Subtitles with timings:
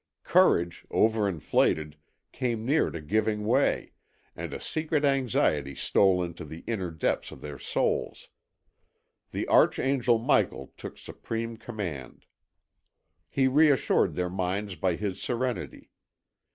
[0.23, 1.95] Courage, over inflated,
[2.31, 3.91] came near to giving way,
[4.35, 8.29] and a secret anxiety stole into the inner depths of their souls.
[9.29, 12.25] The archangel Michael took supreme command.
[13.29, 15.91] He reassured their minds by his serenity.